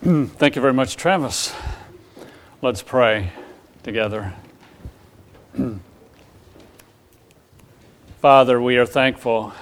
[0.00, 1.52] Thank you very much, Travis.
[2.62, 3.32] Let's pray
[3.82, 4.32] together.
[8.20, 9.52] Father, we are thankful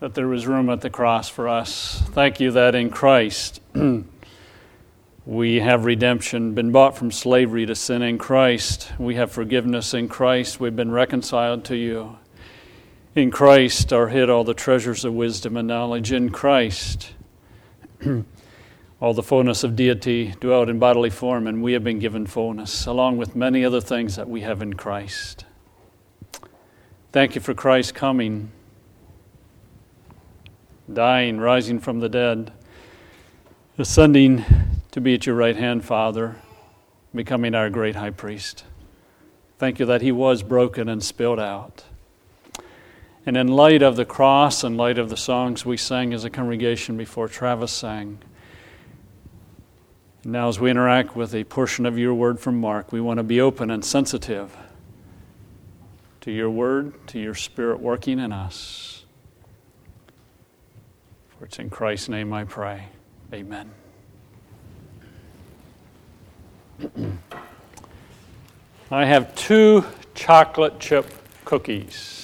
[0.00, 2.02] that there was room at the cross for us.
[2.06, 3.60] Thank you that in Christ
[5.26, 8.92] we have redemption, been bought from slavery to sin in Christ.
[8.98, 10.58] We have forgiveness in Christ.
[10.58, 12.16] We've been reconciled to you.
[13.14, 16.12] In Christ are hid all the treasures of wisdom and knowledge.
[16.12, 17.10] In Christ,
[19.00, 22.86] all the fullness of deity dwelt in bodily form, and we have been given fullness,
[22.86, 25.44] along with many other things that we have in Christ.
[27.12, 28.52] Thank you for Christ coming
[30.92, 32.52] dying, rising from the dead,
[33.78, 34.44] ascending
[34.90, 36.36] to be at your right hand, Father,
[37.14, 38.64] becoming our great high priest.
[39.58, 41.84] Thank you that he was broken and spilled out.
[43.24, 46.30] And in light of the cross, in light of the songs we sang as a
[46.30, 48.18] congregation before Travis sang,
[50.24, 53.24] now as we interact with a portion of your word from Mark, we want to
[53.24, 54.56] be open and sensitive
[56.20, 59.04] to your word, to your spirit working in us.
[61.30, 62.86] For it's in Christ's name I pray.
[63.32, 63.70] Amen.
[68.90, 69.84] I have two
[70.14, 71.06] chocolate chip
[71.44, 72.21] cookies.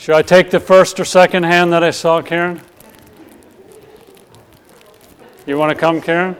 [0.00, 2.62] Should I take the first or second hand that I saw, Karen?
[5.44, 6.38] You want to come, Karen?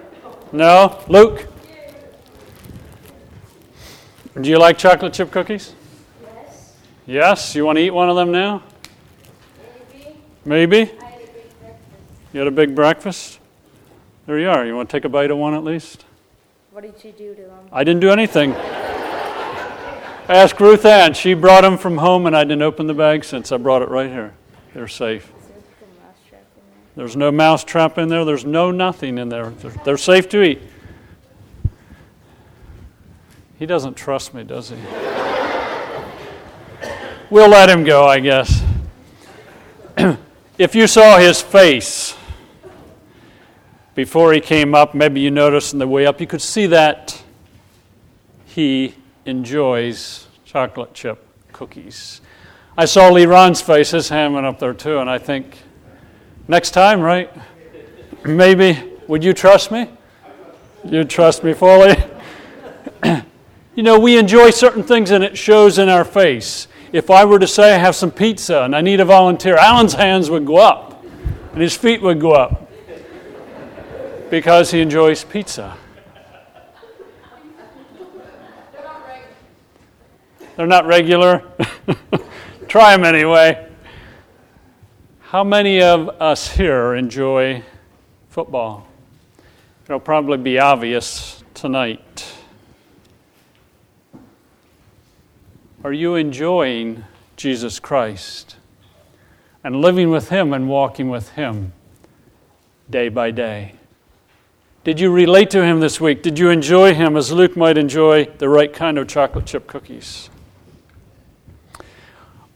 [0.51, 0.99] No?
[1.09, 1.47] Luke?
[4.41, 5.75] Do you like chocolate chip cookies?
[6.23, 6.73] Yes?
[7.05, 7.55] Yes?
[7.55, 8.63] You want to eat one of them now?
[10.47, 10.79] Maybe.
[10.79, 10.93] Maybe?
[12.33, 13.41] You had a big breakfast?
[14.25, 14.65] There you are.
[14.65, 16.07] You want to take a bite of one at least?
[16.71, 17.69] What did you do to them?
[17.71, 18.55] I didn't do anything.
[20.31, 21.15] Ask Ruth Ann.
[21.15, 23.89] She brought them from home, and I didn't open the bag since I brought it
[23.89, 24.33] right here.
[24.73, 25.33] They're safe.
[26.95, 28.25] There's no mouse trap in there.
[28.25, 29.51] There's no nothing in there.
[29.51, 30.63] They're, they're safe to eat.
[33.59, 34.77] He doesn't trust me, does he?
[37.29, 38.63] we'll let him go, I guess.
[40.59, 42.15] if you saw his face
[43.97, 47.21] before he came up, maybe you noticed on the way up, you could see that
[48.45, 48.95] he
[49.31, 52.21] enjoys chocolate chip cookies.
[52.77, 55.57] I saw Lee Ron's face, his hand went up there too, and I think,
[56.49, 57.33] next time, right?
[58.25, 59.89] Maybe, would you trust me?
[60.85, 61.97] You trust me fully?
[63.75, 67.39] you know, we enjoy certain things and it shows in our face if I were
[67.39, 70.57] to say I have some pizza and I need a volunteer, Alan's hands would go
[70.57, 71.05] up
[71.53, 72.69] and his feet would go up
[74.31, 75.77] because he enjoys pizza.
[80.61, 81.43] They're not regular.
[82.69, 83.67] Try them anyway.
[85.21, 87.63] How many of us here enjoy
[88.29, 88.87] football?
[89.87, 92.31] It'll probably be obvious tonight.
[95.83, 97.07] Are you enjoying
[97.39, 98.57] Jesus Christ
[99.65, 101.73] and living with Him and walking with Him
[102.91, 103.77] day by day?
[104.85, 106.23] Did you relate to Him this week?
[106.23, 110.29] Did you enjoy Him as Luke might enjoy the right kind of chocolate chip cookies?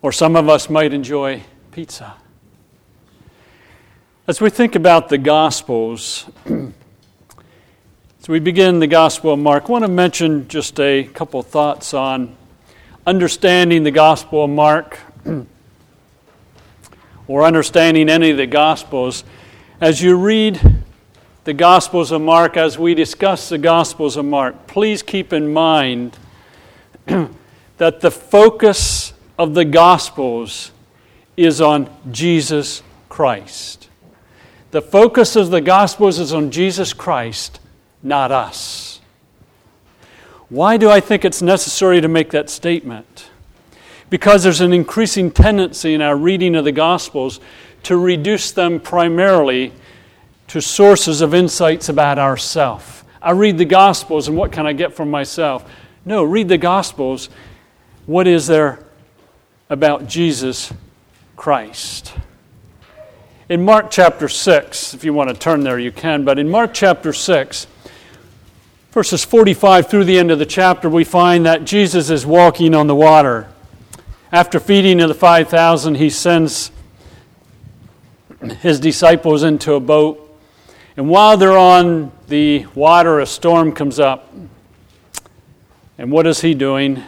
[0.05, 2.13] Or some of us might enjoy pizza.
[4.27, 9.83] As we think about the Gospels, as we begin the Gospel of Mark, I want
[9.87, 12.37] to mention just a couple thoughts on
[13.07, 14.99] understanding the Gospel of Mark
[17.27, 19.25] or understanding any of the Gospels,
[19.81, 20.83] as you read
[21.45, 26.19] the Gospels of Mark, as we discuss the Gospels of Mark, please keep in mind
[27.07, 30.71] that the focus of the Gospels
[31.37, 33.89] is on Jesus Christ.
[34.71, 37.61] The focus of the Gospels is on Jesus Christ,
[38.03, 39.01] not us.
[40.49, 43.31] Why do I think it's necessary to make that statement?
[44.11, 47.41] Because there's an increasing tendency in our reading of the Gospels
[47.85, 49.73] to reduce them primarily
[50.49, 53.05] to sources of insights about ourself.
[53.23, 55.69] I read the Gospels and what can I get from myself?
[56.05, 57.31] No, read the Gospels.
[58.07, 58.84] What is there
[59.69, 60.73] about Jesus
[61.37, 62.15] Christ?
[63.49, 66.73] In Mark chapter 6, if you want to turn there, you can, but in Mark
[66.73, 67.67] chapter 6,
[68.91, 72.87] verses 45 through the end of the chapter, we find that Jesus is walking on
[72.87, 73.49] the water.
[74.33, 76.71] After feeding of the 5,000, he sends
[78.61, 80.21] his disciples into a boat.
[80.97, 84.33] And while they're on the water, a storm comes up.
[85.99, 87.03] And what is he doing?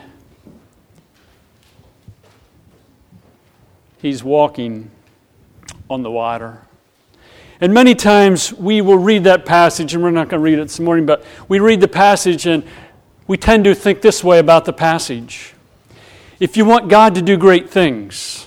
[4.07, 4.93] He's walking
[5.91, 6.63] on the water.
[7.61, 10.63] And many times we will read that passage, and we're not going to read it
[10.63, 12.63] this morning, but we read the passage and
[13.27, 15.55] we tend to think this way about the passage.
[16.39, 18.47] If you want God to do great things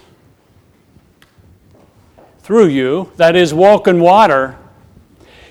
[2.39, 4.57] through you, that is, walk in water,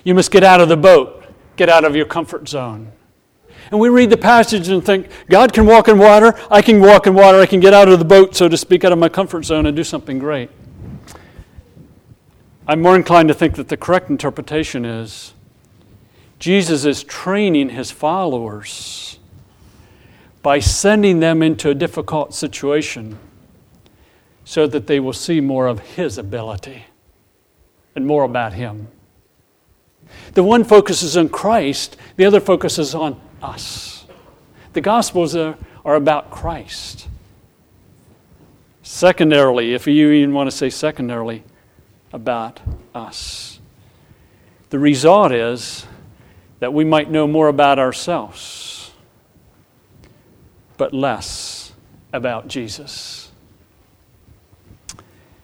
[0.03, 1.23] you must get out of the boat,
[1.55, 2.91] get out of your comfort zone.
[3.71, 7.05] And we read the passage and think, God can walk in water, I can walk
[7.05, 9.09] in water, I can get out of the boat, so to speak, out of my
[9.09, 10.49] comfort zone and do something great.
[12.67, 15.33] I'm more inclined to think that the correct interpretation is
[16.39, 19.19] Jesus is training his followers
[20.41, 23.19] by sending them into a difficult situation
[24.45, 26.85] so that they will see more of his ability
[27.95, 28.87] and more about him.
[30.33, 34.05] The one focuses on Christ, the other focuses on us.
[34.73, 37.07] The Gospels are, are about Christ.
[38.83, 41.43] Secondarily, if you even want to say secondarily,
[42.11, 42.59] about
[42.93, 43.59] us.
[44.69, 45.85] The result is
[46.59, 48.91] that we might know more about ourselves,
[50.77, 51.71] but less
[52.11, 53.31] about Jesus.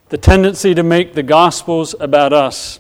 [0.10, 2.80] The tendency to make the Gospels about us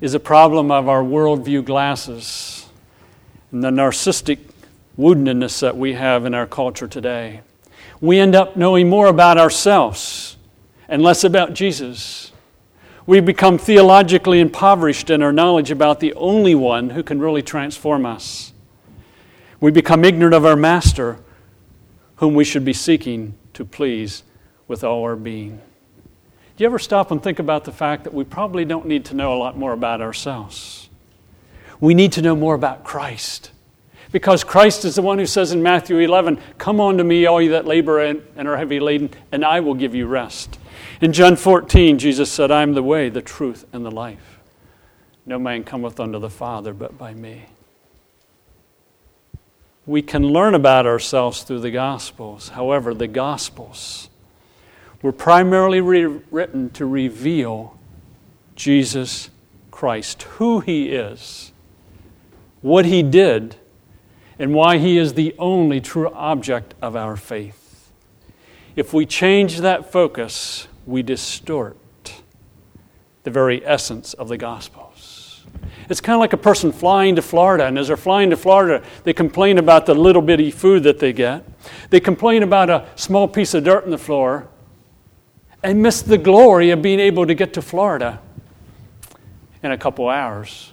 [0.00, 2.59] is a problem of our worldview glasses
[3.52, 4.38] and the narcissistic
[4.98, 7.40] woundedness that we have in our culture today.
[8.00, 10.36] We end up knowing more about ourselves
[10.88, 12.32] and less about Jesus.
[13.06, 18.04] We become theologically impoverished in our knowledge about the only one who can really transform
[18.04, 18.52] us.
[19.58, 21.18] We become ignorant of our Master,
[22.16, 24.22] whom we should be seeking to please
[24.68, 25.60] with all our being.
[26.56, 29.14] Do you ever stop and think about the fact that we probably don't need to
[29.14, 30.89] know a lot more about ourselves?
[31.80, 33.50] We need to know more about Christ.
[34.12, 37.50] Because Christ is the one who says in Matthew 11, Come unto me, all you
[37.50, 40.58] that labor and are heavy laden, and I will give you rest.
[41.00, 44.38] In John 14, Jesus said, I am the way, the truth, and the life.
[45.24, 47.44] No man cometh unto the Father but by me.
[49.86, 52.50] We can learn about ourselves through the Gospels.
[52.50, 54.08] However, the Gospels
[55.02, 57.78] were primarily re- written to reveal
[58.56, 59.30] Jesus
[59.70, 61.49] Christ, who he is,
[62.62, 63.56] what he did,
[64.38, 67.90] and why he is the only true object of our faith.
[68.76, 71.76] If we change that focus, we distort
[73.22, 75.44] the very essence of the Gospels.
[75.88, 78.84] It's kind of like a person flying to Florida, and as they're flying to Florida,
[79.04, 81.44] they complain about the little bitty food that they get.
[81.90, 84.48] They complain about a small piece of dirt in the floor,
[85.62, 88.20] and miss the glory of being able to get to Florida
[89.62, 90.72] in a couple hours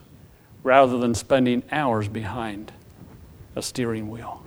[0.68, 2.74] rather than spending hours behind
[3.56, 4.44] a steering wheel.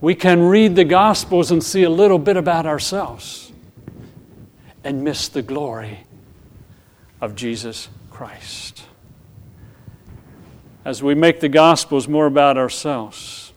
[0.00, 3.52] We can read the Gospels and see a little bit about ourselves
[4.82, 6.04] and miss the glory
[7.20, 8.84] of Jesus Christ.
[10.82, 13.52] As we make the Gospels more about ourselves,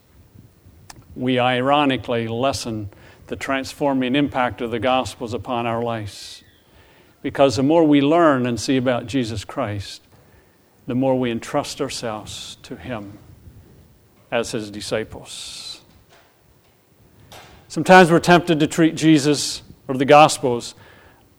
[1.16, 2.90] we ironically lessen
[3.28, 6.43] the transforming impact of the Gospels upon our lives.
[7.24, 10.04] Because the more we learn and see about Jesus Christ,
[10.86, 13.18] the more we entrust ourselves to Him
[14.30, 15.82] as His disciples.
[17.68, 20.76] Sometimes we're tempted to treat Jesus or the Gospels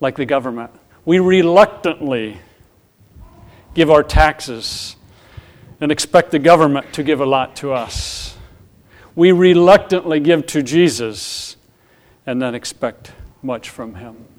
[0.01, 0.73] like the government.
[1.05, 2.39] We reluctantly
[3.75, 4.97] give our taxes
[5.81, 8.37] and expect the government to give a lot to us.
[9.15, 11.57] We reluctantly give to Jesus
[12.27, 13.13] and then expect
[13.43, 14.34] much from him.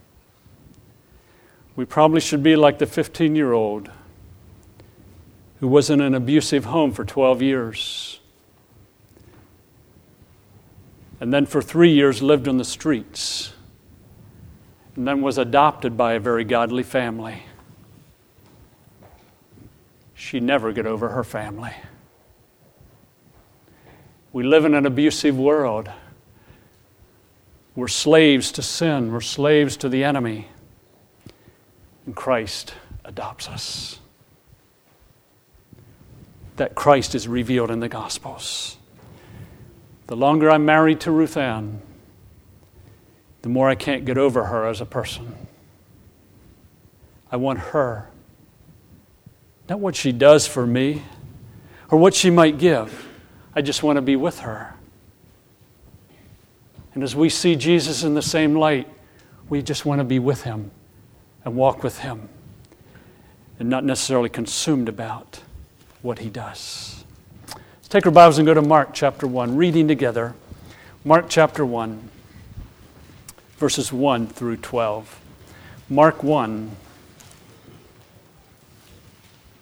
[1.76, 3.90] We probably should be like the 15 year old
[5.60, 8.20] who was in an abusive home for 12 years
[11.20, 13.54] and then for three years lived on the streets
[14.96, 17.44] and then was adopted by a very godly family.
[20.14, 21.74] She never got over her family.
[24.32, 25.90] We live in an abusive world.
[27.76, 30.48] We're slaves to sin, we're slaves to the enemy.
[32.06, 34.00] And Christ adopts us.
[36.58, 38.78] That Christ is revealed in the Gospels.
[40.08, 41.82] The longer I'm married to Ruth Ann,
[43.42, 45.36] the more I can't get over her as a person.
[47.32, 48.08] I want her.
[49.68, 51.04] Not what she does for me
[51.90, 53.08] or what she might give.
[53.56, 54.76] I just want to be with her.
[56.94, 58.88] And as we see Jesus in the same light,
[59.50, 60.72] we just want to be with him
[61.46, 62.28] and walk with him
[63.60, 65.42] and not necessarily consumed about
[66.02, 67.06] what he does.
[67.48, 70.36] Let's take our Bibles and go to Mark chapter 1, reading together.
[71.06, 72.10] Mark chapter 1,
[73.58, 75.22] verses 1 through 12.
[75.88, 76.76] Mark 1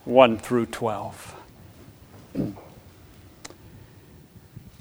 [0.06, 1.36] 1 through 12.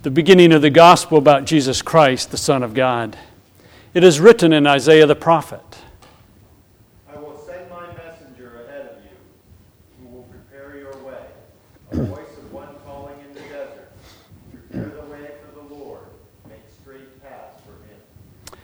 [0.03, 3.17] The beginning of the gospel about Jesus Christ, the Son of God.
[3.95, 5.61] It is written in Isaiah the prophet.
[7.09, 9.11] I will send my messenger ahead of you,
[10.01, 11.25] who will prepare your way.
[11.93, 13.93] A voice of one calling in the desert.
[14.51, 16.01] Prepare the way for the Lord.
[16.49, 18.59] Make straight paths for him.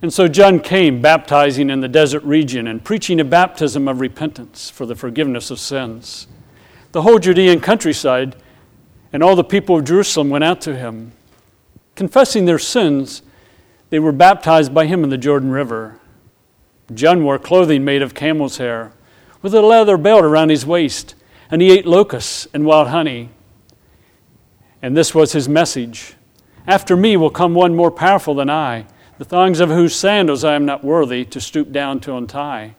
[0.00, 4.70] And so John came, baptizing in the desert region and preaching a baptism of repentance
[4.70, 6.28] for the forgiveness of sins.
[6.92, 8.36] The whole Judean countryside
[9.12, 11.12] and all the people of Jerusalem went out to him.
[11.96, 13.22] Confessing their sins,
[13.90, 15.98] they were baptized by him in the Jordan River.
[16.94, 18.92] John wore clothing made of camel's hair,
[19.42, 21.14] with a leather belt around his waist,
[21.50, 23.30] and he ate locusts and wild honey.
[24.80, 26.14] And this was his message
[26.66, 28.86] After me will come one more powerful than I,
[29.18, 32.74] the thongs of whose sandals I am not worthy to stoop down to untie.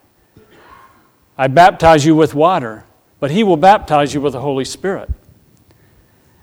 [1.38, 2.86] I baptize you with water,
[3.20, 5.10] but he will baptize you with the Holy Spirit.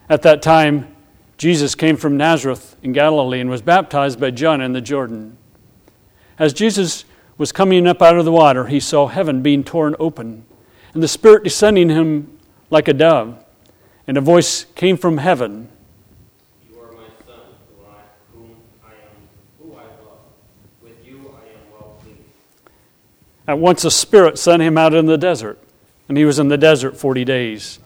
[0.09, 0.95] At that time,
[1.39, 5.37] Jesus came from Nazareth in Galilee and was baptized by John in the Jordan.
[6.39, 7.05] As Jesus
[7.37, 10.47] was coming up out of the water, he saw heaven being torn open,
[10.95, 12.39] and the Spirit descending him
[12.71, 13.43] like a dove.
[14.07, 15.69] And a voice came from heaven
[16.71, 18.01] You are my son, who I,
[18.33, 19.29] whom I am,
[19.61, 20.21] who I love.
[20.81, 22.21] With you I am well pleased.
[23.49, 25.59] At once a Spirit sent him out in the desert,
[26.09, 27.79] and he was in the desert forty days,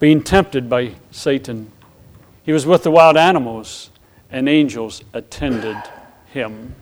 [0.00, 1.70] being tempted by Satan.
[2.42, 3.90] He was with the wild animals,
[4.30, 5.76] and angels attended
[6.26, 6.74] him.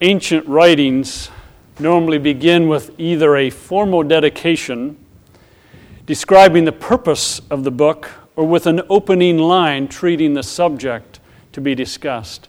[0.00, 1.30] Ancient writings
[1.78, 4.98] normally begin with either a formal dedication
[6.04, 11.20] describing the purpose of the book or with an opening line treating the subject
[11.52, 12.48] to be discussed.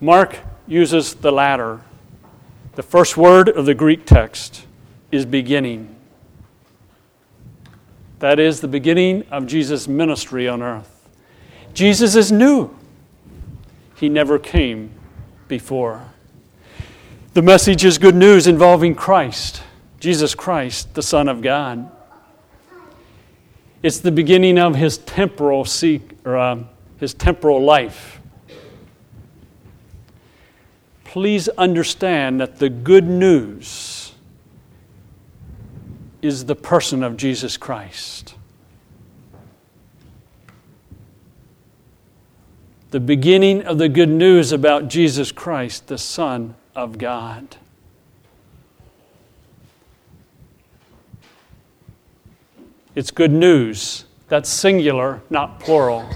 [0.00, 1.80] Mark uses the latter.
[2.78, 4.64] The first word of the Greek text
[5.10, 5.96] is beginning.
[8.20, 11.08] That is the beginning of Jesus' ministry on earth.
[11.74, 12.70] Jesus is new,
[13.96, 14.92] he never came
[15.48, 16.04] before.
[17.34, 19.60] The message is good news involving Christ,
[19.98, 21.90] Jesus Christ, the Son of God.
[23.82, 26.58] It's the beginning of his temporal seek, or, uh,
[27.00, 28.17] his temporal life.
[31.18, 34.12] Please understand that the good news
[36.22, 38.36] is the person of Jesus Christ.
[42.92, 47.56] The beginning of the good news about Jesus Christ, the Son of God.
[52.94, 54.04] It's good news.
[54.28, 56.08] That's singular, not plural.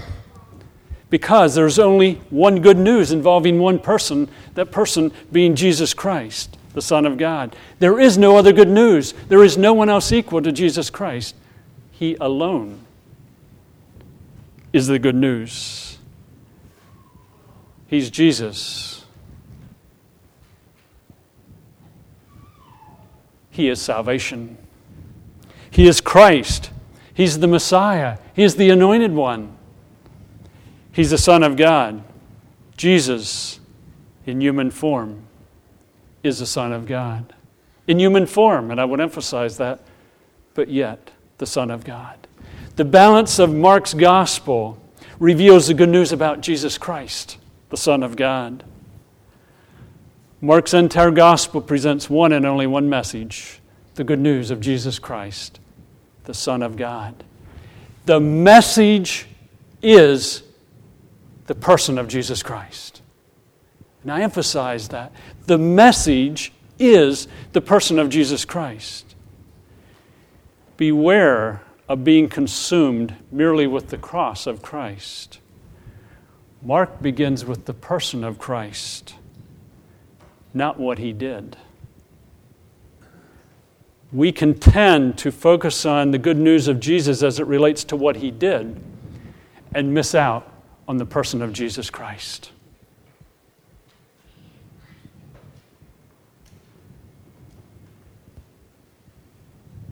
[1.13, 6.81] Because there's only one good news involving one person, that person being Jesus Christ, the
[6.81, 7.55] Son of God.
[7.77, 9.13] There is no other good news.
[9.27, 11.35] There is no one else equal to Jesus Christ.
[11.91, 12.79] He alone
[14.73, 15.99] is the good news.
[17.85, 19.05] He's Jesus.
[23.51, 24.57] He is salvation.
[25.69, 26.71] He is Christ.
[27.13, 28.17] He's the Messiah.
[28.33, 29.57] He is the anointed one.
[30.93, 32.03] He's the Son of God.
[32.77, 33.59] Jesus,
[34.25, 35.23] in human form,
[36.21, 37.33] is the Son of God.
[37.87, 39.81] In human form, and I would emphasize that,
[40.53, 42.27] but yet the Son of God.
[42.75, 44.77] The balance of Mark's gospel
[45.19, 47.37] reveals the good news about Jesus Christ,
[47.69, 48.63] the Son of God.
[50.41, 53.59] Mark's entire gospel presents one and only one message
[53.95, 55.59] the good news of Jesus Christ,
[56.23, 57.23] the Son of God.
[58.05, 59.27] The message
[59.83, 60.41] is
[61.47, 63.01] the person of Jesus Christ.
[64.01, 65.11] And I emphasize that.
[65.45, 69.15] The message is the person of Jesus Christ.
[70.77, 75.39] Beware of being consumed merely with the cross of Christ.
[76.61, 79.15] Mark begins with the person of Christ,
[80.53, 81.57] not what he did
[84.13, 87.95] we can tend to focus on the good news of Jesus as it relates to
[87.95, 88.79] what he did
[89.73, 90.47] and miss out
[90.87, 92.51] on the person of Jesus Christ.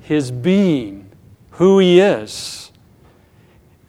[0.01, 1.09] His being,
[1.51, 2.71] who he is,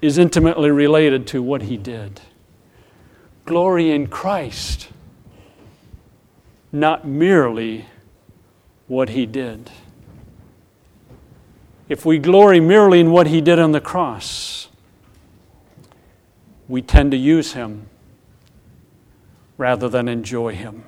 [0.01, 2.21] is intimately related to what he did.
[3.45, 4.89] Glory in Christ,
[6.71, 7.87] not merely
[8.87, 9.71] what he did
[11.93, 14.69] if we glory merely in what he did on the cross,
[16.73, 17.87] we tend to use him
[19.59, 20.83] rather than enjoy him.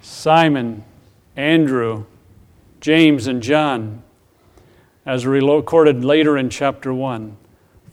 [0.00, 0.84] Simon,
[1.34, 2.04] Andrew,
[2.80, 4.04] James, and John,
[5.04, 7.36] as recorded later in chapter 1,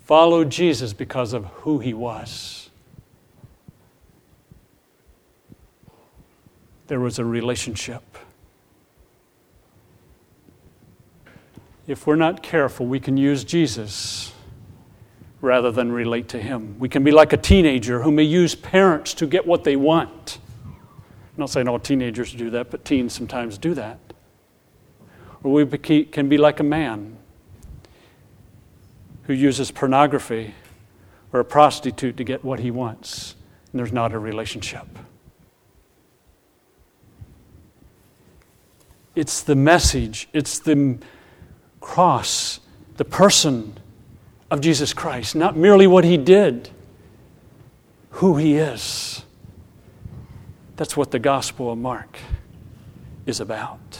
[0.03, 2.69] followed Jesus because of who he was.
[6.85, 8.14] There was a relationship.
[11.87, 14.33] If we're not careful, we can use Jesus
[15.39, 16.79] rather than relate to him.
[16.79, 20.39] We can be like a teenager who may use parents to get what they want.
[20.65, 20.73] I'm
[21.37, 23.99] not saying all teenagers do that, but teens sometimes do that.
[25.43, 25.65] Or we
[26.05, 27.17] can be like a man
[29.23, 30.55] who uses pornography
[31.31, 33.35] or a prostitute to get what he wants,
[33.71, 34.87] and there's not a relationship.
[39.15, 40.97] It's the message, it's the
[41.85, 42.59] cross,
[42.97, 43.77] the person
[44.49, 46.69] of Jesus Christ, not merely what he did,
[48.09, 49.23] who he is.
[50.77, 52.17] That's what the Gospel of Mark
[53.27, 53.99] is about.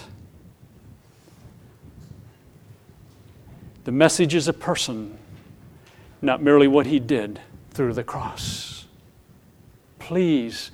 [3.84, 5.18] The message is a person,
[6.24, 7.40] not merely what he did
[7.70, 8.86] through the cross.
[10.00, 10.72] Please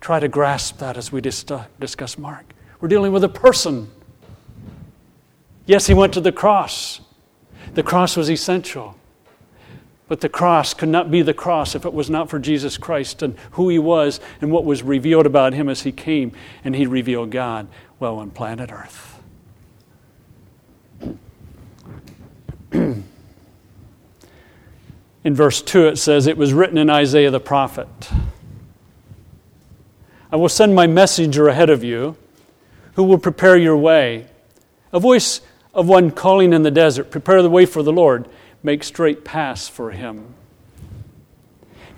[0.00, 2.52] try to grasp that as we discuss Mark.
[2.80, 3.90] We're dealing with a person.
[5.70, 7.00] Yes, he went to the cross.
[7.74, 8.96] The cross was essential.
[10.08, 13.22] But the cross could not be the cross if it was not for Jesus Christ
[13.22, 16.32] and who he was and what was revealed about him as he came
[16.64, 17.68] and he revealed God
[18.00, 19.22] well on planet Earth.
[22.72, 23.04] in
[25.24, 28.10] verse 2, it says, It was written in Isaiah the prophet
[30.32, 32.16] I will send my messenger ahead of you
[32.94, 34.26] who will prepare your way.
[34.92, 35.40] A voice
[35.72, 38.28] of one calling in the desert, Prepare the way for the Lord,
[38.62, 40.34] make straight paths for him.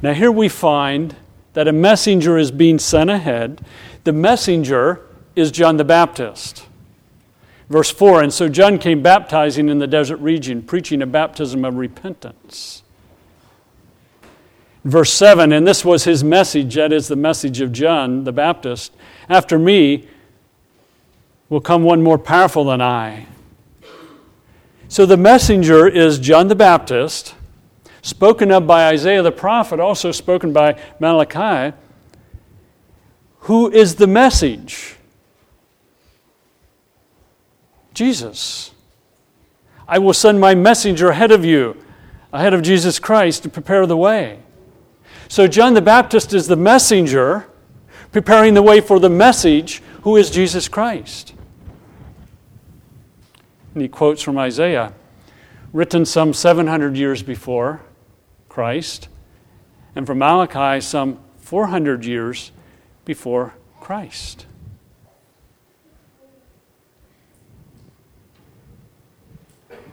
[0.00, 1.14] Now, here we find
[1.52, 3.64] that a messenger is being sent ahead.
[4.04, 5.06] The messenger
[5.36, 6.66] is John the Baptist.
[7.68, 11.76] Verse 4 And so John came baptizing in the desert region, preaching a baptism of
[11.76, 12.82] repentance.
[14.84, 18.92] Verse 7 And this was his message, that is the message of John the Baptist.
[19.28, 20.08] After me
[21.48, 23.26] will come one more powerful than I.
[24.92, 27.34] So the messenger is John the Baptist,
[28.02, 31.74] spoken of by Isaiah the prophet, also spoken by Malachi.
[33.38, 34.96] Who is the message?
[37.94, 38.72] Jesus.
[39.88, 41.82] I will send my messenger ahead of you,
[42.30, 44.40] ahead of Jesus Christ, to prepare the way.
[45.26, 47.46] So, John the Baptist is the messenger
[48.10, 51.32] preparing the way for the message, who is Jesus Christ.
[53.74, 54.92] And he quotes from Isaiah,
[55.72, 57.80] written some 700 years before
[58.48, 59.08] Christ,
[59.96, 62.52] and from Malachi some 400 years
[63.04, 64.46] before Christ.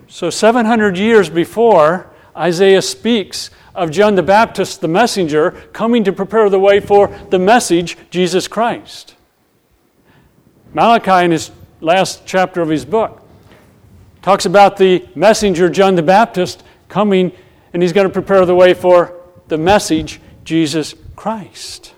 [0.08, 6.50] So, 700 years before, Isaiah speaks of John the Baptist, the messenger, coming to prepare
[6.50, 9.16] the way for the message, Jesus Christ.
[10.74, 13.24] Malachi, in his last chapter of his book,
[14.30, 17.32] talks about the messenger, John the Baptist, coming
[17.74, 21.96] and he's going to prepare the way for the message, Jesus Christ.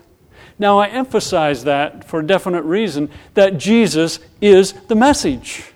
[0.58, 5.72] Now, I emphasize that for a definite reason that Jesus is the message.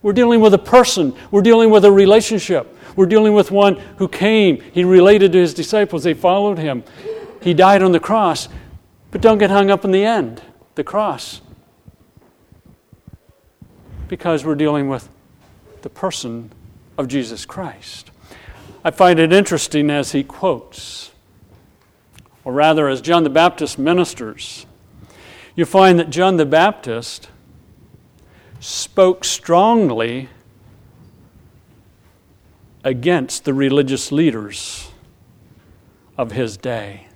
[0.00, 2.72] We're dealing with a person, we're dealing with a relationship.
[2.94, 6.84] We're dealing with one who came, he related to his disciples, they followed him.
[7.42, 8.48] He died on the cross.
[9.10, 10.40] But don't get hung up in the end,
[10.76, 11.40] the cross.
[14.10, 15.08] Because we're dealing with
[15.82, 16.50] the person
[16.98, 18.10] of Jesus Christ.
[18.84, 21.12] I find it interesting as he quotes,
[22.42, 24.66] or rather, as John the Baptist ministers,
[25.54, 27.28] you find that John the Baptist
[28.58, 30.28] spoke strongly
[32.82, 34.90] against the religious leaders
[36.18, 37.06] of his day.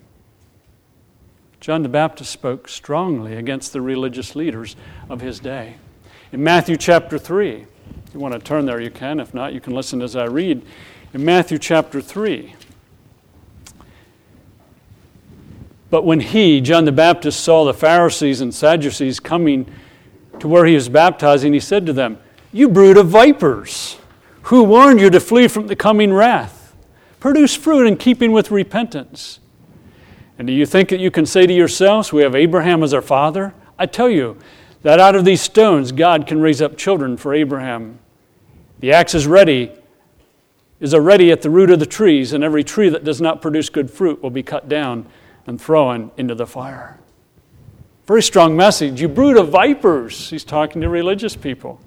[1.59, 4.77] John the Baptist spoke strongly against the religious leaders
[5.09, 5.75] of his day.
[6.35, 7.65] In Matthew chapter 3,
[8.09, 9.21] if you want to turn there, you can.
[9.21, 10.67] If not, you can listen as I read.
[11.13, 12.57] In Matthew chapter 3,
[15.91, 19.73] but when he, John the Baptist, saw the Pharisees and Sadducees coming
[20.41, 22.19] to where he was baptizing, he said to them,
[22.53, 23.99] You brood of vipers,
[24.43, 26.75] who warned you to flee from the coming wrath?
[27.21, 29.39] Produce fruit in keeping with repentance.
[30.37, 33.03] And do you think that you can say to yourselves, We have Abraham as our
[33.03, 33.55] father?
[33.79, 34.37] I tell you
[34.85, 37.99] that out of these stones God can raise up children for Abraham.
[38.81, 39.73] The axe is ready,
[40.79, 43.71] is already at the root of the trees, and every tree that does not produce
[43.71, 45.07] good fruit will be cut down
[45.47, 46.99] and thrown into the fire.
[48.07, 49.01] Very strong message.
[49.01, 50.29] You brood of vipers.
[50.29, 51.81] He's talking to religious people.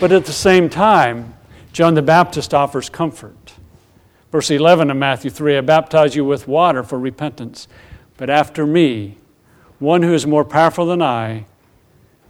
[0.00, 1.34] But at the same time,
[1.72, 3.52] John the Baptist offers comfort.
[4.32, 7.68] Verse 11 of Matthew 3 I baptize you with water for repentance,
[8.16, 9.18] but after me,
[9.78, 11.46] one who is more powerful than I,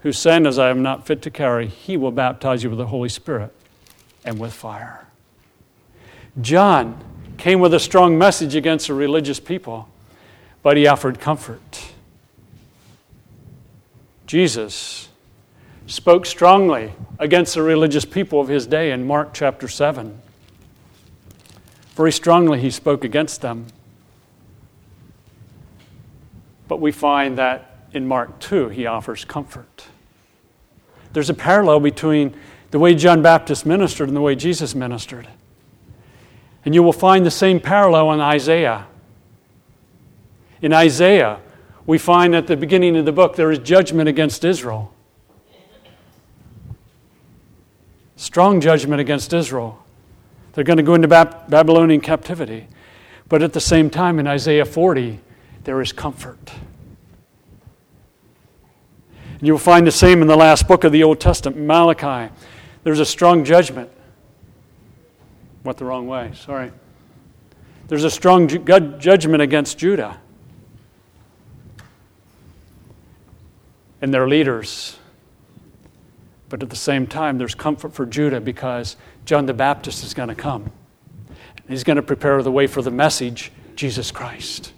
[0.00, 3.08] whose sandals I am not fit to carry, he will baptize you with the Holy
[3.08, 3.52] Spirit
[4.24, 5.06] and with fire.
[6.40, 7.02] John
[7.36, 9.88] came with a strong message against the religious people,
[10.62, 11.86] but he offered comfort.
[14.26, 15.08] Jesus
[15.86, 20.20] spoke strongly against the religious people of his day in Mark chapter 7.
[21.96, 23.66] Very strongly, he spoke against them.
[26.68, 29.86] But we find that in Mark 2, he offers comfort.
[31.14, 32.36] There's a parallel between
[32.70, 35.26] the way John Baptist ministered and the way Jesus ministered.
[36.64, 38.86] And you will find the same parallel in Isaiah.
[40.60, 41.40] In Isaiah,
[41.86, 44.92] we find at the beginning of the book there is judgment against Israel.
[48.16, 49.82] Strong judgment against Israel.
[50.52, 52.66] They're going to go into Babylonian captivity.
[53.28, 55.20] But at the same time, in Isaiah 40,
[55.68, 56.50] there is comfort.
[59.38, 62.32] And you'll find the same in the last book of the Old Testament, Malachi.
[62.84, 63.90] There's a strong judgment.
[65.64, 66.72] Went the wrong way, sorry.
[67.86, 68.60] There's a strong ju-
[68.98, 70.18] judgment against Judah
[74.00, 74.96] and their leaders.
[76.48, 80.30] But at the same time, there's comfort for Judah because John the Baptist is going
[80.30, 80.72] to come.
[81.68, 84.72] He's going to prepare the way for the message, Jesus Christ.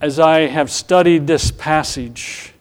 [0.00, 2.52] As I have studied this passage,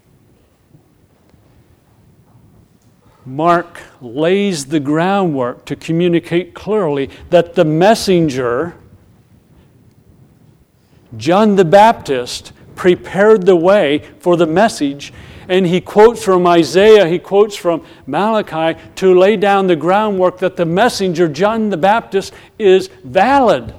[3.26, 8.76] Mark lays the groundwork to communicate clearly that the messenger,
[11.18, 15.12] John the Baptist, prepared the way for the message.
[15.48, 20.56] And he quotes from Isaiah, he quotes from Malachi to lay down the groundwork that
[20.56, 23.74] the messenger, John the Baptist, is valid.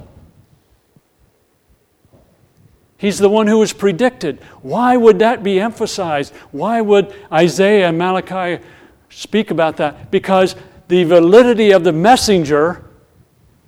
[2.99, 4.43] He's the one who was predicted.
[4.63, 6.35] Why would that be emphasized?
[6.51, 8.63] Why would Isaiah and Malachi
[9.11, 10.11] speak about that?
[10.11, 10.57] Because
[10.89, 12.85] the validity of the messenger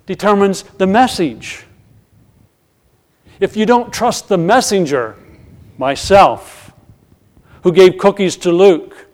[0.05, 1.65] determines the message.
[3.39, 5.15] If you don't trust the messenger,
[5.77, 6.73] myself,
[7.63, 9.07] who gave cookies to Luke,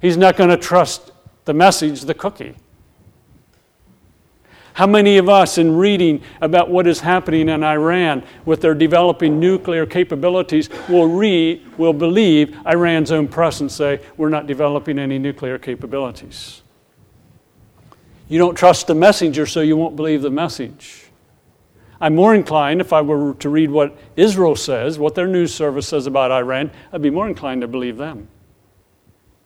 [0.00, 1.10] he's not going to trust
[1.44, 2.54] the message, the cookie.
[4.76, 9.40] How many of us, in reading about what is happening in Iran with their developing
[9.40, 15.18] nuclear capabilities, will read, will believe Iran's own press and say, we're not developing any
[15.18, 16.60] nuclear capabilities?
[18.28, 21.06] You don't trust the messenger, so you won't believe the message.
[21.98, 25.88] I'm more inclined, if I were to read what Israel says, what their news service
[25.88, 28.28] says about Iran, I'd be more inclined to believe them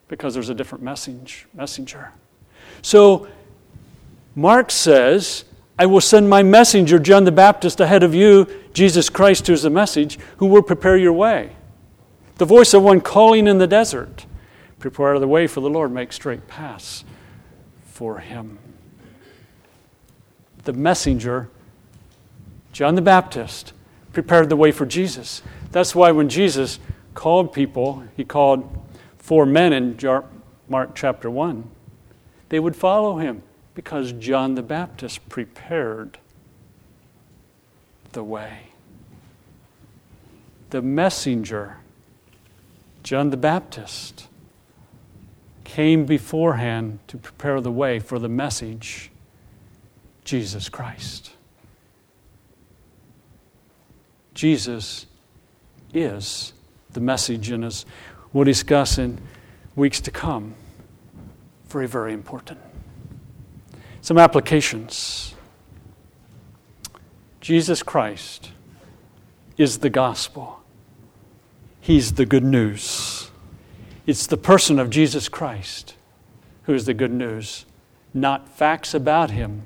[0.09, 2.11] because there's a different message, messenger.
[2.81, 3.29] So
[4.35, 5.45] Mark says,
[5.77, 9.69] I will send my messenger, John the Baptist, ahead of you, Jesus Christ, who's the
[9.69, 11.55] message, who will prepare your way.
[12.35, 14.25] The voice of one calling in the desert,
[14.79, 17.03] prepare the way for the Lord, make straight paths
[17.85, 18.57] for him.
[20.63, 21.49] The messenger,
[22.71, 23.73] John the Baptist,
[24.13, 25.41] prepared the way for Jesus.
[25.71, 26.79] That's why when Jesus
[27.15, 28.69] called people, he called
[29.17, 29.97] four men in
[30.69, 31.69] Mark chapter 1,
[32.49, 36.17] they would follow him because John the Baptist prepared
[38.11, 38.67] the way.
[40.71, 41.77] The messenger,
[43.03, 44.27] John the Baptist,
[45.63, 49.09] came beforehand to prepare the way for the message,
[50.25, 51.31] Jesus Christ.
[54.33, 55.05] Jesus
[55.93, 56.53] is
[56.91, 57.85] the message, and as
[58.33, 59.19] we'll discuss in
[59.75, 60.55] weeks to come,
[61.67, 62.59] very, very important.
[64.01, 65.35] Some applications.
[67.39, 68.51] Jesus Christ
[69.57, 70.59] is the gospel,
[71.79, 73.29] He's the good news.
[74.05, 75.95] It's the person of Jesus Christ
[76.63, 77.65] who is the good news,
[78.13, 79.63] not facts about Him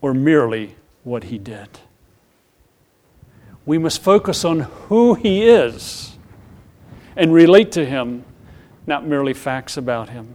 [0.00, 1.80] or merely what He did.
[3.66, 6.16] We must focus on who He is
[7.16, 8.24] and relate to Him,
[8.86, 10.34] not merely facts about Him.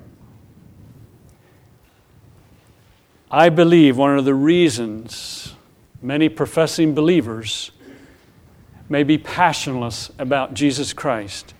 [3.29, 5.55] I believe one of the reasons
[6.01, 7.71] many professing believers
[8.87, 11.53] may be passionless about Jesus Christ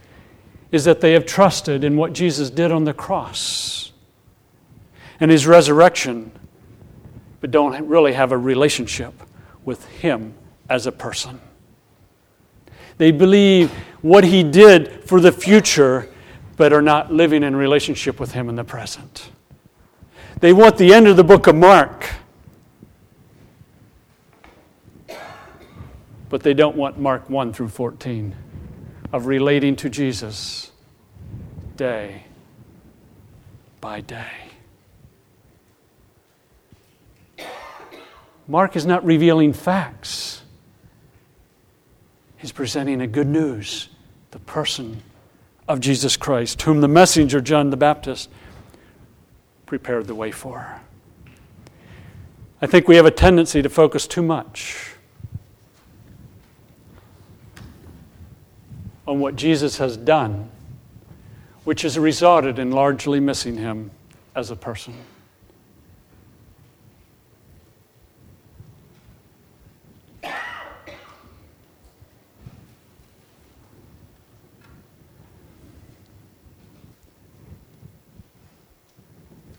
[0.72, 3.92] is that they have trusted in what Jesus did on the cross
[5.20, 6.32] and his resurrection,
[7.40, 9.14] but don't really have a relationship
[9.64, 10.34] with Him
[10.70, 11.40] as a person.
[12.98, 16.10] They believe what He did for the future,
[16.56, 19.30] but are not living in relationship with Him in the present.
[20.42, 22.10] They want the end of the book of Mark,
[26.30, 28.36] but they don't want Mark 1 through 14
[29.14, 30.72] of relating to Jesus
[31.78, 32.26] day
[33.80, 34.28] by day.
[38.48, 40.42] Mark is not revealing facts.
[42.38, 43.90] He's presenting a good news,
[44.32, 45.02] the person
[45.68, 48.30] of Jesus Christ, whom the messenger John the Baptist
[49.66, 50.82] prepared the way for.
[52.62, 54.94] I think we have a tendency to focus too much
[59.08, 60.50] on what Jesus has done,
[61.64, 63.92] which has resulted in largely missing him
[64.36, 64.94] as a person.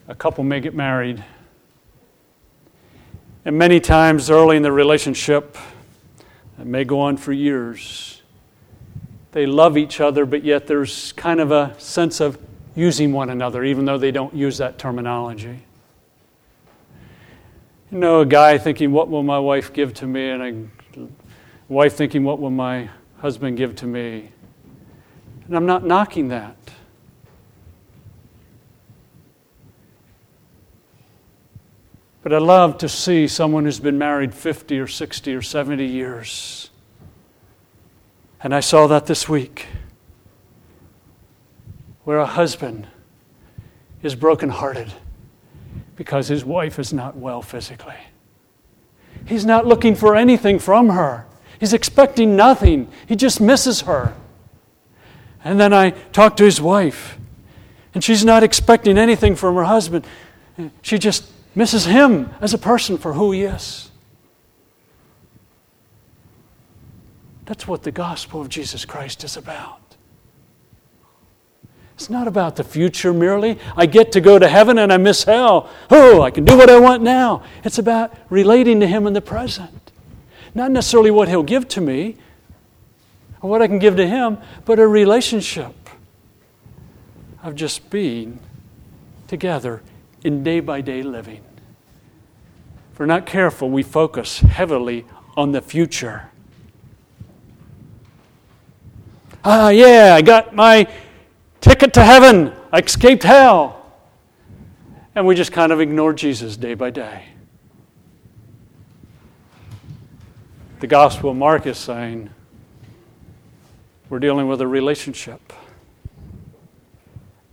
[0.08, 1.24] A couple may get married.
[3.44, 5.56] And many times early in the relationship,
[6.58, 8.22] it may go on for years,
[9.32, 12.38] they love each other, but yet there's kind of a sense of
[12.74, 15.60] using one another, even though they don't use that terminology.
[17.90, 20.30] You know, a guy thinking, What will my wife give to me?
[20.30, 21.06] And a
[21.68, 22.88] wife thinking, What will my
[23.18, 24.30] husband give to me?
[25.46, 26.56] And I'm not knocking that.
[32.26, 36.70] But I love to see someone who's been married 50 or 60 or 70 years.
[38.42, 39.66] And I saw that this week,
[42.02, 42.88] where a husband
[44.02, 44.92] is brokenhearted
[45.94, 47.94] because his wife is not well physically.
[49.24, 51.26] He's not looking for anything from her.
[51.60, 52.90] He's expecting nothing.
[53.06, 54.16] He just misses her.
[55.44, 57.18] And then I talk to his wife,
[57.94, 60.04] and she's not expecting anything from her husband.
[60.82, 63.90] She just misses him as a person for who he is.
[67.46, 69.80] That's what the gospel of Jesus Christ is about.
[71.94, 73.58] It's not about the future merely.
[73.74, 75.70] I get to go to heaven and I miss hell.
[75.90, 77.42] Oh, I can do what I want now.
[77.64, 79.92] It's about relating to Him in the present.
[80.54, 82.16] Not necessarily what He'll give to me
[83.40, 85.74] or what I can give to Him, but a relationship
[87.42, 88.40] of just being
[89.26, 89.82] together
[90.22, 91.45] in day by day living.
[92.96, 95.04] If we're not careful, we focus heavily
[95.36, 96.30] on the future.
[99.44, 100.88] Ah, yeah, I got my
[101.60, 102.54] ticket to heaven.
[102.72, 103.84] I escaped hell.
[105.14, 107.24] And we just kind of ignore Jesus day by day.
[110.80, 112.30] The Gospel of Mark is saying
[114.08, 115.52] we're dealing with a relationship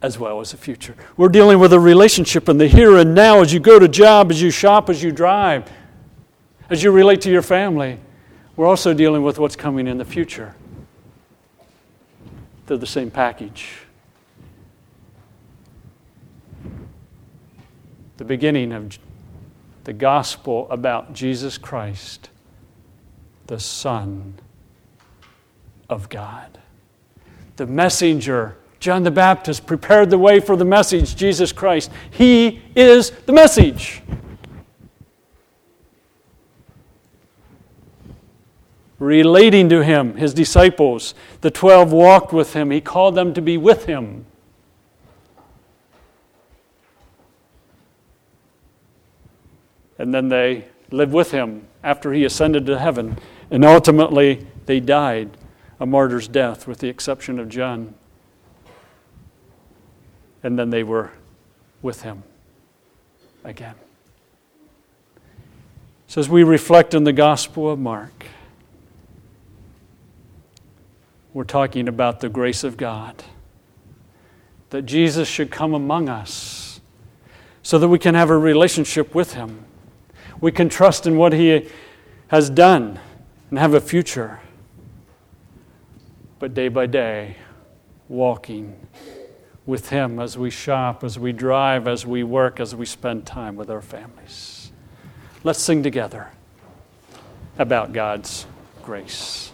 [0.03, 0.95] as well as the future.
[1.15, 4.31] We're dealing with a relationship in the here and now as you go to job,
[4.31, 5.71] as you shop, as you drive,
[6.69, 7.97] as you relate to your family.
[8.57, 10.55] We're also dealing with what's coming in the future.
[12.65, 13.77] They're the same package.
[18.17, 18.99] The beginning of
[19.85, 22.29] the gospel about Jesus Christ,
[23.47, 24.35] the Son
[25.89, 26.59] of God,
[27.55, 31.89] the messenger John the Baptist prepared the way for the message, Jesus Christ.
[32.11, 34.01] He is the message.
[38.99, 42.71] Relating to him, his disciples, the twelve walked with him.
[42.71, 44.25] He called them to be with him.
[49.97, 53.17] And then they lived with him after he ascended to heaven.
[53.49, 55.37] And ultimately, they died
[55.79, 57.95] a martyr's death, with the exception of John
[60.43, 61.11] and then they were
[61.81, 62.23] with him
[63.43, 63.75] again.
[66.07, 68.27] So, as we reflect on the Gospel of Mark,
[71.33, 73.23] we're talking about the grace of God.
[74.69, 76.81] That Jesus should come among us
[77.63, 79.65] so that we can have a relationship with Him.
[80.41, 81.69] We can trust in what He
[82.27, 82.99] has done
[83.49, 84.39] and have a future.
[86.39, 87.37] But day by day,
[88.09, 88.75] walking
[89.65, 93.55] with Him as we shop, as we drive, as we work, as we spend time
[93.55, 94.71] with our families.
[95.43, 96.31] Let's sing together
[97.57, 98.45] about God's
[98.83, 99.52] grace.